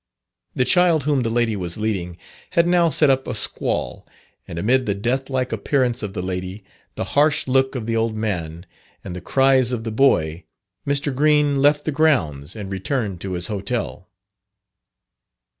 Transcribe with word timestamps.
The 0.55 0.65
child 0.65 1.03
whom 1.03 1.21
the 1.21 1.29
lady 1.29 1.55
was 1.55 1.77
leading 1.77 2.17
had 2.53 2.65
now 2.65 2.89
set 2.89 3.11
up 3.11 3.27
a 3.27 3.35
squall; 3.35 4.07
and 4.47 4.57
amid 4.57 4.87
the 4.87 4.95
death 4.95 5.29
like 5.29 5.51
appearance 5.51 6.01
of 6.01 6.13
the 6.13 6.23
lady, 6.23 6.63
the 6.95 7.03
harsh 7.13 7.45
look 7.47 7.75
of 7.75 7.85
the 7.85 7.95
old 7.95 8.15
man, 8.15 8.65
and 9.03 9.15
the 9.15 9.21
cries 9.21 9.71
of 9.71 9.83
the 9.83 9.91
boy, 9.91 10.43
Mr. 10.87 11.13
Green 11.13 11.61
left 11.61 11.85
the 11.85 11.91
grounds 11.91 12.55
and 12.55 12.71
returned 12.71 13.21
to 13.21 13.33
his 13.33 13.45
hotel. 13.45 14.09